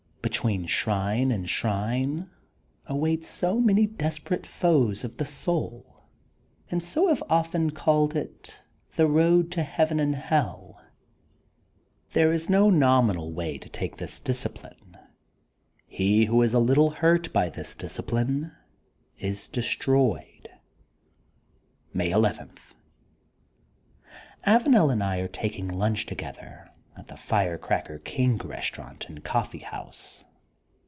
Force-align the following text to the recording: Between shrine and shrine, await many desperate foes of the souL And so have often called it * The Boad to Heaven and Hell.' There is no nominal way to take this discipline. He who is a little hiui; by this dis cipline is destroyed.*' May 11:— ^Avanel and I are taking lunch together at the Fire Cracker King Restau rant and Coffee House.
Between 0.23 0.67
shrine 0.67 1.31
and 1.31 1.49
shrine, 1.49 2.29
await 2.85 3.25
many 3.43 3.87
desperate 3.87 4.45
foes 4.45 5.03
of 5.03 5.17
the 5.17 5.25
souL 5.25 6.05
And 6.69 6.81
so 6.83 7.07
have 7.07 7.23
often 7.27 7.71
called 7.71 8.15
it 8.15 8.59
* 8.75 8.95
The 8.97 9.07
Boad 9.07 9.51
to 9.53 9.63
Heaven 9.63 9.99
and 9.99 10.13
Hell.' 10.15 10.79
There 12.11 12.31
is 12.31 12.51
no 12.51 12.69
nominal 12.69 13.33
way 13.33 13.57
to 13.57 13.67
take 13.67 13.97
this 13.97 14.19
discipline. 14.19 14.95
He 15.87 16.25
who 16.25 16.39
is 16.43 16.53
a 16.53 16.59
little 16.59 16.93
hiui; 16.97 17.33
by 17.33 17.49
this 17.49 17.75
dis 17.75 17.97
cipline 17.97 18.55
is 19.17 19.47
destroyed.*' 19.47 20.49
May 21.95 22.11
11:— 22.11 22.51
^Avanel 24.45 24.91
and 24.93 25.03
I 25.03 25.17
are 25.17 25.27
taking 25.27 25.67
lunch 25.67 26.05
together 26.05 26.67
at 26.97 27.07
the 27.07 27.15
Fire 27.15 27.57
Cracker 27.57 27.99
King 27.99 28.37
Restau 28.39 28.79
rant 28.79 29.07
and 29.07 29.23
Coffee 29.23 29.59
House. 29.59 30.25